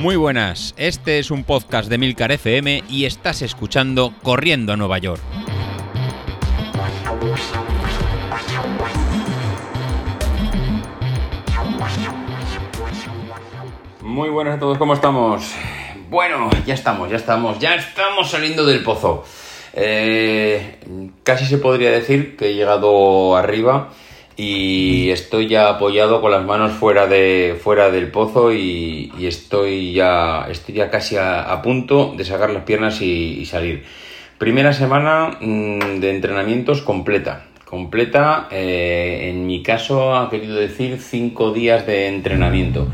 [0.00, 4.96] Muy buenas, este es un podcast de Milcar FM y estás escuchando Corriendo a Nueva
[4.96, 5.20] York.
[14.00, 15.54] Muy buenas a todos, ¿cómo estamos?
[16.08, 19.26] Bueno, ya estamos, ya estamos, ya estamos saliendo del pozo.
[19.74, 20.78] Eh,
[21.24, 23.90] casi se podría decir que he llegado arriba
[24.36, 30.46] y estoy ya apoyado con las manos fuera, de, fuera del pozo y, estoy, ya,
[30.50, 33.84] estoy ya casi a, punto de sacar las piernas y, salir.
[34.38, 37.46] Primera semana mm, de entrenamientos completa.
[37.66, 42.88] Completa, eh, en mi caso ha querido decir cinco días de entrenamiento.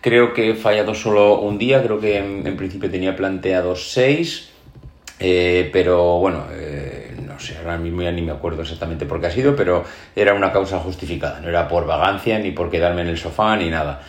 [0.00, 4.50] Creo que he fallado solo un día, creo que en, principio tenía planteado seis,
[5.20, 7.01] eh, pero bueno, eh,
[7.32, 10.34] no sé, ahora mismo ya ni me acuerdo exactamente por qué ha sido, pero era
[10.34, 14.02] una causa justificada, no era por vagancia ni por quedarme en el sofá ni nada.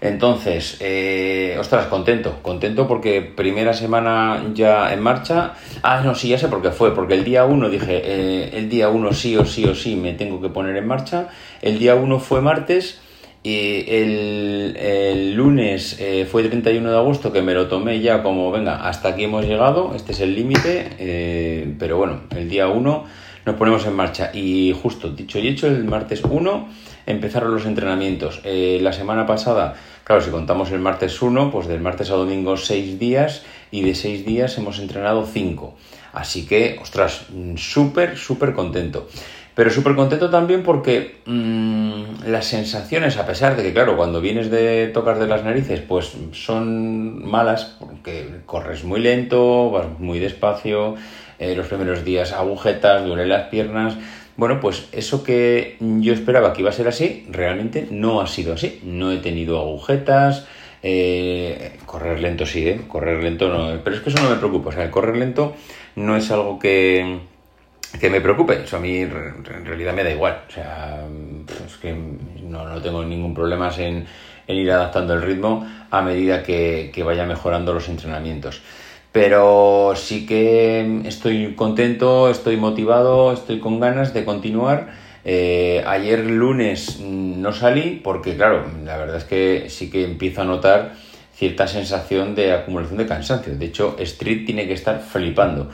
[0.00, 5.52] Entonces, eh, ostras, contento, contento porque primera semana ya en marcha.
[5.82, 8.70] Ah, no, sí, ya sé por qué fue, porque el día 1 dije, eh, el
[8.70, 11.28] día 1 sí o sí o sí me tengo que poner en marcha.
[11.60, 12.98] El día 1 fue martes
[13.42, 18.86] y el, lunes eh, fue 31 de agosto que me lo tomé ya como, venga,
[18.86, 23.04] hasta aquí hemos llegado, este es el límite, eh, pero bueno, el día 1
[23.46, 24.30] nos ponemos en marcha.
[24.34, 26.68] Y justo, dicho y hecho, el martes 1
[27.06, 28.40] empezaron los entrenamientos.
[28.44, 32.58] Eh, la semana pasada, claro, si contamos el martes 1, pues del martes a domingo
[32.58, 35.74] 6 días y de 6 días hemos entrenado 5.
[36.12, 39.08] Así que, ostras, súper, súper contento.
[39.54, 44.50] Pero súper contento también porque mm, las sensaciones, a pesar de que, claro, cuando vienes
[44.50, 50.94] de tocar de las narices, pues son malas, porque corres muy lento, vas muy despacio,
[51.38, 53.96] eh, los primeros días agujetas, duelen las piernas.
[54.36, 58.54] Bueno, pues eso que yo esperaba que iba a ser así, realmente no ha sido
[58.54, 58.80] así.
[58.84, 60.46] No he tenido agujetas,
[60.82, 62.80] eh, correr lento sí, ¿eh?
[62.88, 65.54] correr lento no, pero es que eso no me preocupa, o sea, el correr lento
[65.94, 67.18] no es algo que
[67.98, 68.62] que me preocupe.
[68.64, 70.42] Eso a mí en realidad me da igual.
[70.48, 71.04] O sea,
[71.66, 74.06] es que no, tengo ningún problema en,
[74.46, 78.62] ir adaptando el ritmo a medida que, vaya mejorando los entrenamientos.
[79.12, 85.10] Pero sí que estoy contento, estoy motivado, estoy con ganas de continuar.
[85.24, 90.44] Eh, ayer lunes no salí porque, claro, la verdad es que sí que empiezo a
[90.44, 90.94] notar
[91.34, 93.56] cierta sensación de acumulación de cansancio.
[93.56, 95.70] De hecho, Street tiene que estar flipando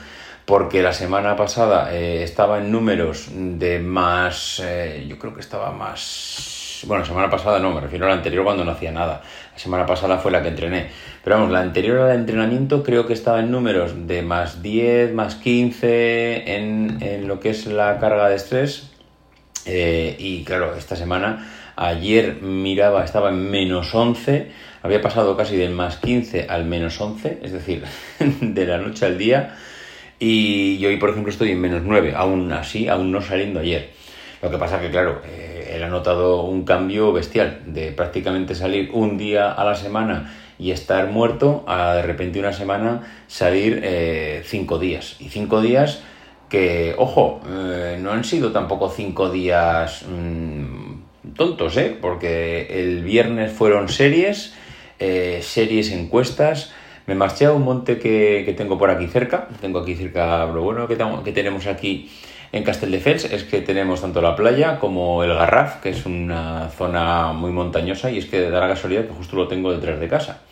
[0.46, 5.72] porque la semana pasada eh, estaba en números de más, eh, yo creo que estaba
[5.72, 9.58] más, bueno, semana pasada no, me refiero a la anterior cuando no hacía nada, la
[9.58, 10.90] semana pasada fue la que entrené,
[11.24, 15.34] pero vamos, la anterior al entrenamiento creo que estaba en números de más 10, más
[15.34, 18.92] 15 en, en lo que es la carga de estrés.
[19.66, 24.52] Eh, y claro, esta semana, ayer miraba, estaba en menos 11,
[24.82, 27.82] había pasado casi del más 15 al menos 11, es decir,
[28.40, 29.56] de la noche al día,
[30.18, 33.96] y hoy, por ejemplo, estoy en menos 9, aún así, aún no saliendo ayer.
[34.42, 38.90] Lo que pasa que, claro, eh, él ha notado un cambio bestial de prácticamente salir
[38.92, 44.42] un día a la semana y estar muerto a de repente una semana salir eh,
[44.44, 45.16] cinco días.
[45.20, 46.02] Y cinco días
[46.48, 51.96] que, ojo, eh, no han sido tampoco cinco días mm, tontos, ¿eh?
[52.00, 54.54] Porque el viernes fueron series,
[54.98, 56.72] series encuestas,
[57.06, 59.48] me marché a un monte que, tengo por aquí cerca.
[59.60, 62.10] Tengo aquí cerca, lo bueno que, que tenemos aquí
[62.52, 67.32] en Castelldefels es que tenemos tanto la playa como el Garraf, que es una zona
[67.32, 70.42] muy montañosa y es que da la casualidad que justo lo tengo detrás de casa.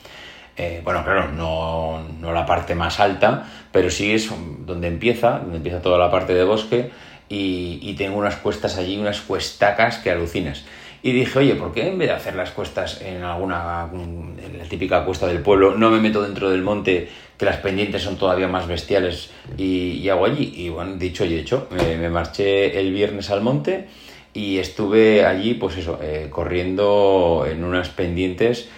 [0.57, 4.31] Eh, bueno, claro, no, no, la parte más alta, pero sí es
[4.67, 6.91] donde empieza, donde empieza toda la parte de bosque
[7.29, 10.65] y, y tengo unas cuestas allí, unas cuestacas que alucinas.
[11.05, 14.65] Y dije, oye, ¿por qué en vez de hacer las cuestas en alguna, en la
[14.65, 18.49] típica cuesta del pueblo, no me meto dentro del monte, que las pendientes son todavía
[18.49, 19.29] más bestiales,
[19.59, 20.55] y, hago allí?
[20.57, 23.87] Y bueno, dicho y hecho, me, marché el viernes al monte
[24.33, 28.71] y estuve allí, pues eso, eh, corriendo en unas pendientes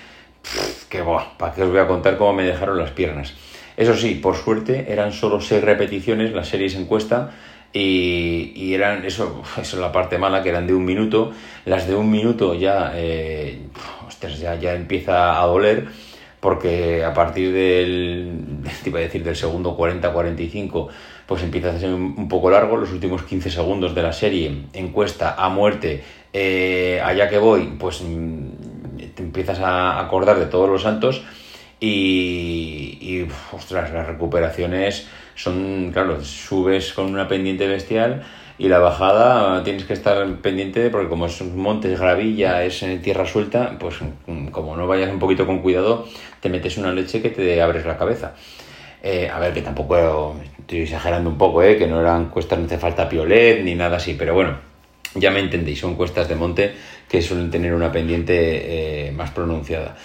[0.88, 1.04] que,
[1.38, 3.34] ¿para qué os voy a contar cómo me dejaron las piernas?
[3.76, 7.30] Eso sí, por suerte eran solo seis repeticiones, las series en cuesta,
[7.78, 11.32] y, eran, eso, eso es la parte mala, que eran de un minuto.
[11.64, 13.58] Las de un minuto ya, eh,
[14.40, 15.86] ya, ya empieza a doler,
[16.40, 20.88] porque a partir del, te iba a decir, del segundo 40-45,
[21.26, 22.76] pues empieza a ser un, poco largo.
[22.76, 26.02] Los últimos 15 segundos de la serie, encuesta a muerte,
[26.32, 31.22] eh, allá que voy, pues mm, te empiezas a acordar de todos los santos
[31.80, 38.24] y, y ostras, las recuperaciones son, claro, subes con una pendiente bestial
[38.58, 43.02] y la bajada tienes que estar pendiente porque como es un monte, gravilla, es en
[43.02, 43.96] tierra suelta, pues
[44.50, 46.06] como no vayas un poquito con cuidado,
[46.40, 48.34] te metes una leche que te abres la cabeza.
[49.02, 51.76] Eh, a ver, que tampoco estoy exagerando un poco, ¿eh?
[51.76, 54.58] que no eran cuestas, no hace falta piolet ni nada así, pero bueno,
[55.14, 56.74] ya me entendéis, son cuestas de monte
[57.08, 59.96] que suelen tener una pendiente eh, más pronunciada.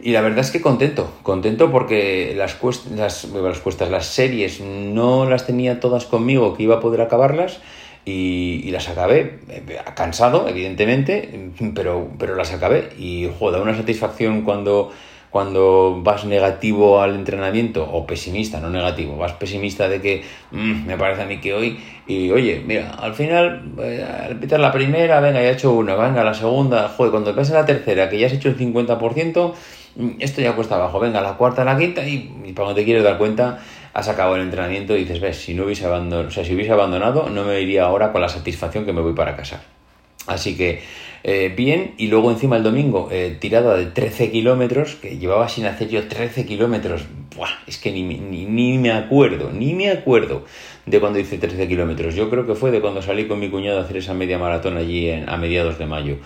[0.00, 2.58] Y la verdad es que contento, contento porque las,
[2.90, 7.60] las, las cuestas, las series no las tenía todas conmigo, que iba a poder acabarlas
[8.04, 12.90] y, las acabé, eh, cansado, evidentemente, pero, pero las acabé.
[12.98, 14.92] Y joder, una satisfacción cuando
[15.36, 20.96] cuando vas negativo al entrenamiento, o pesimista, no negativo, vas pesimista de que mm, me
[20.96, 25.20] parece a mí que hoy, y oye, mira, al final, eh, al pitar la primera,
[25.20, 28.28] venga, ya he hecho una, venga, la segunda, joder, cuando pasa la tercera, que ya
[28.28, 29.52] has hecho el 50%, mm,
[30.18, 33.18] esto ya cuesta abajo, venga, la cuarta, la quinta, y, y cuando te quieres dar
[33.18, 33.58] cuenta,
[33.94, 36.72] has acabado el entrenamiento y dices, ves, si no hubiese abandonado, o sea, si hubiese
[36.72, 39.62] abandonado, no me iría ahora con la satisfacción que me voy para casa.
[40.26, 40.82] Así que
[41.28, 45.66] eh, bien, y luego encima el domingo, eh, tirada de 13 kilómetros, que llevaba sin
[45.66, 47.04] hacer yo 13 kilómetros,
[47.66, 50.44] es que ni, ni, me acuerdo, ni me acuerdo
[50.86, 52.14] de cuando hice 13 kilómetros.
[52.14, 54.76] Yo creo que fue de cuando salí con mi cuñado a hacer esa media maratón
[54.76, 56.18] allí en, a mediados de mayo.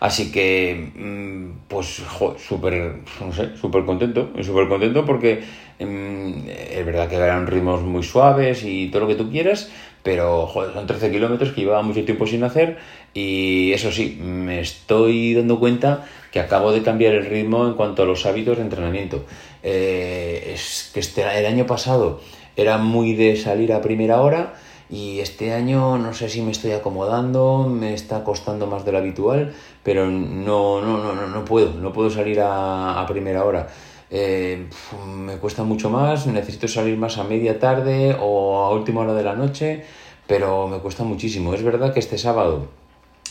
[0.00, 2.02] Así que, mm, pues,
[2.38, 5.42] súper, no sé, súper contento, súper contento porque
[5.80, 9.70] mm, es verdad que eran ritmos muy suaves y todo lo que tú quieras,
[10.02, 12.78] pero joder, son 13 kilómetros que llevaba mucho tiempo sin hacer
[13.12, 18.02] y eso sí, me estoy dando cuenta que acabo de cambiar el ritmo en cuanto
[18.02, 19.24] a los hábitos de entrenamiento.
[19.62, 22.20] Eh, es que este, el año pasado
[22.56, 24.54] era muy de salir a primera hora
[24.90, 28.98] y este año no sé si me estoy acomodando, me está costando más de lo
[28.98, 33.68] habitual, pero no, no, no, no, puedo, no puedo salir a, primera hora.
[34.10, 34.66] Eh,
[35.06, 39.22] me cuesta mucho más, necesito salir más a media tarde o a última hora de
[39.22, 39.84] la noche,
[40.26, 41.52] pero me cuesta muchísimo.
[41.52, 42.68] Es verdad que este sábado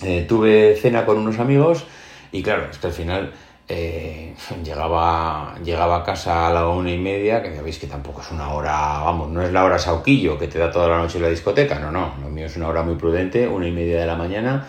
[0.04, 1.86] eh, tuve cena con unos amigos
[2.32, 3.34] y claro, es que al final
[3.68, 4.34] eh,
[4.64, 8.32] llegaba, llegaba a casa a la una y media, que ya veis que tampoco es
[8.32, 8.72] una hora,
[9.04, 11.80] vamos, no es la hora sauquillo que te da toda la noche en la discoteca,
[11.80, 14.66] no, no, lo mío es una hora muy prudente, una y media de la mañana,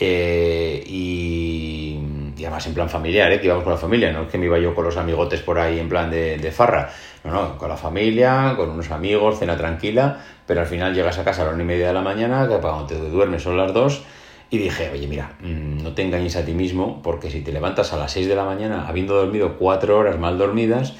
[0.00, 1.98] eh, y,
[2.38, 3.40] además en plan familiar, ¿eh?
[3.40, 5.58] que íbamos con la familia, no es que me iba yo con los amigotes por
[5.58, 6.90] ahí en plan de, farra,
[7.24, 11.24] no, no, con la familia, con unos amigos, cena tranquila, pero al final llegas a
[11.24, 13.74] casa a la una y media de la mañana, que cuando te duermes son las
[13.74, 14.04] dos,
[14.50, 17.92] y dije, oye, mira, mm, no te engañes a ti mismo, porque si te levantas
[17.92, 20.94] a las 6 de la mañana habiendo dormido 4 horas mal dormidas,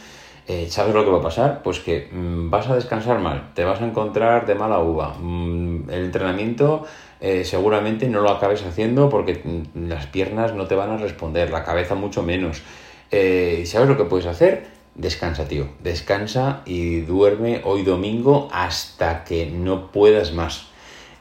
[0.47, 1.63] eh, ¿sabes lo que va a pasar?
[1.63, 5.15] Pues que mm, vas a descansar mal, te vas a encontrar de mala uva.
[5.19, 6.85] Mm, el entrenamiento
[7.21, 9.43] eh, seguramente no lo acabes haciendo porque
[9.75, 12.63] las piernas no te van a responder, la cabeza mucho menos.
[13.11, 14.67] Eh, ¿Sabes lo que puedes hacer?
[14.95, 15.69] Descansa, tío.
[15.83, 20.69] Descansa y duerme hoy domingo hasta que no puedas más.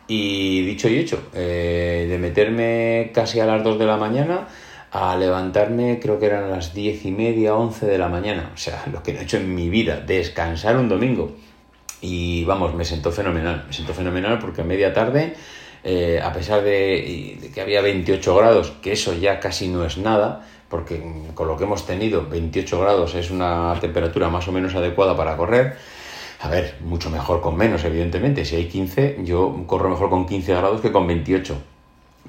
[0.07, 4.47] Y dicho y hecho, eh, de meterme casi a las 2 de la mañana
[4.91, 8.51] a levantarme, creo que eran las 10 y media, 11 de la mañana.
[8.53, 11.35] O sea, lo que no he hecho en mi vida, descansar un domingo.
[11.99, 13.65] Y vamos, me sentó fenomenal.
[13.67, 15.33] Me sentó fenomenal porque a media tarde,
[15.83, 20.47] eh, a pesar de, que había 28 grados, que eso ya casi no es nada,
[20.69, 21.01] porque
[21.33, 25.35] con lo que hemos tenido, 28 grados es una temperatura más o menos adecuada para
[25.35, 25.75] correr
[26.39, 28.45] a ver, mucho mejor con menos, evidentemente.
[28.45, 31.57] Si hay 15, yo corro mejor con 15 grados que con 28.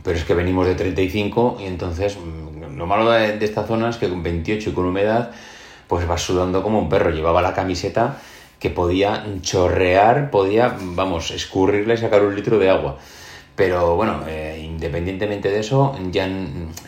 [0.02, 3.96] Pero es que venimos de 35 y entonces mm, lo malo de, esta zona es
[3.96, 5.32] que con 28 y con humedad,
[5.88, 7.10] pues vas sudando como un perro.
[7.10, 8.18] Llevaba la camiseta
[8.58, 12.96] que podía chorrear, podía, vamos, escurrirle y sacar un litro de agua.
[13.56, 16.28] Pero bueno, eh, independientemente de eso, ya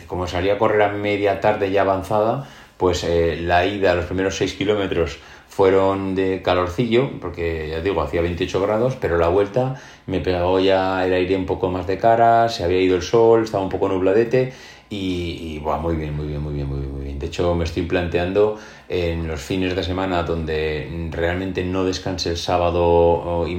[0.07, 2.47] como salía a correr a media tarde ya avanzada,
[2.81, 8.21] pues eh, la ida los primeros 6 kilómetros fueron de calorcillo, porque ya digo, hacía
[8.21, 9.75] 28 grados, pero la vuelta
[10.07, 13.43] me pegó ya el aire un poco más de cara, se había ido el sol,
[13.43, 14.53] estaba un poco nubladete
[14.89, 17.19] y, y muy bien, muy bien, muy bien, muy bien, muy bien.
[17.19, 18.57] De hecho, me estoy planteando
[18.89, 23.53] en los fines de semana donde realmente no descanse el sábado y,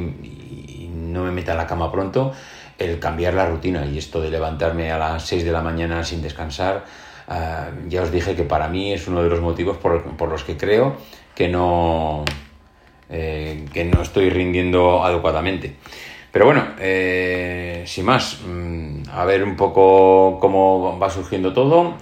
[0.89, 2.33] no me meta a la cama pronto,
[2.77, 6.23] el cambiar la rutina y esto de levantarme a las 6 de la mañana sin
[6.23, 6.87] descansar.
[7.29, 10.45] Ah, ya os dije que para mí es uno de los motivos por, por los
[10.45, 10.97] que creo
[11.35, 12.25] que no,
[13.11, 15.77] eh, que no estoy rindiendo adecuadamente.
[16.33, 21.95] Pero bueno, eh, sin más, mm, a ver un poco cómo va surgiendo todo.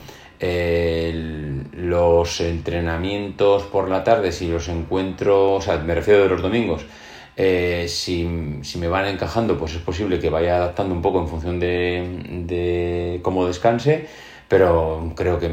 [1.73, 6.83] los entrenamientos por la tarde, si los encuentro, o sea, me refiero de los domingos,
[7.37, 8.29] eh, si,
[8.63, 12.45] si, me van encajando, pues es posible que vaya adaptando un poco en función de,
[12.47, 14.07] de cómo descanse,
[14.51, 15.49] pero creo que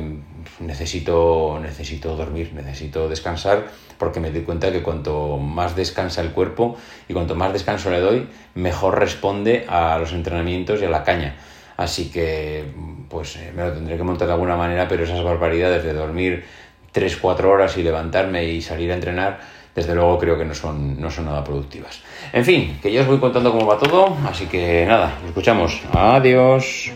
[0.59, 3.67] necesito, necesito dormir, necesito descansar,
[3.99, 6.75] porque me doy cuenta que cuanto más descansa el cuerpo
[7.07, 11.35] y cuanto más descanso le doy, mejor responde a los entrenamientos y a la caña.
[11.77, 12.65] Así que,
[13.07, 16.45] pues eh, me lo tendré que montar de alguna manera, pero esas barbaridades de dormir
[16.91, 19.39] 3-4 horas y levantarme y salir a entrenar,
[19.75, 22.01] desde luego creo que no son, no son nada productivas.
[22.33, 25.83] En fin, que ya os voy contando cómo va todo, así que nada, nos escuchamos.
[25.93, 26.91] Adiós.